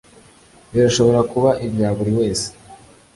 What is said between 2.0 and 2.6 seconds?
wese